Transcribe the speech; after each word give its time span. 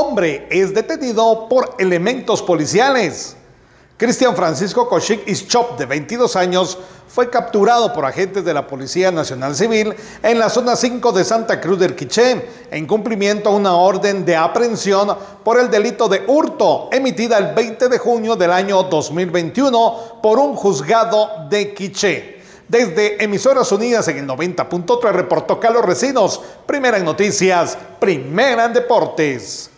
Hombre 0.00 0.46
es 0.48 0.72
detenido 0.72 1.48
por 1.48 1.74
elementos 1.76 2.40
policiales. 2.40 3.34
Cristian 3.96 4.36
Francisco 4.36 4.88
Kochik 4.88 5.26
Ischop, 5.26 5.76
de 5.76 5.86
22 5.86 6.36
años, 6.36 6.78
fue 7.08 7.28
capturado 7.28 7.92
por 7.92 8.04
agentes 8.04 8.44
de 8.44 8.54
la 8.54 8.68
Policía 8.68 9.10
Nacional 9.10 9.56
Civil 9.56 9.92
en 10.22 10.38
la 10.38 10.50
zona 10.50 10.76
5 10.76 11.10
de 11.10 11.24
Santa 11.24 11.60
Cruz 11.60 11.80
del 11.80 11.96
Quiché, 11.96 12.48
en 12.70 12.86
cumplimiento 12.86 13.48
a 13.48 13.56
una 13.56 13.74
orden 13.74 14.24
de 14.24 14.36
aprehensión 14.36 15.16
por 15.42 15.58
el 15.58 15.68
delito 15.68 16.08
de 16.08 16.22
hurto 16.28 16.90
emitida 16.92 17.36
el 17.36 17.52
20 17.52 17.88
de 17.88 17.98
junio 17.98 18.36
del 18.36 18.52
año 18.52 18.84
2021 18.84 20.20
por 20.22 20.38
un 20.38 20.54
juzgado 20.54 21.48
de 21.50 21.74
Quiché. 21.74 22.40
Desde 22.68 23.20
Emisoras 23.24 23.72
Unidas 23.72 24.06
en 24.06 24.18
el 24.18 24.28
90.3 24.28 25.10
reportó 25.10 25.58
Carlos 25.58 25.84
Recinos, 25.84 26.40
primera 26.66 26.98
en 26.98 27.04
noticias, 27.04 27.76
primera 27.98 28.66
en 28.66 28.74
deportes. 28.74 29.70